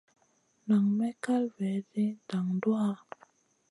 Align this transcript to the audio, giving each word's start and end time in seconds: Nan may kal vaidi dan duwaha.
Nan 0.67 0.85
may 0.97 1.13
kal 1.23 1.43
vaidi 1.55 2.05
dan 2.27 2.45
duwaha. 2.61 3.01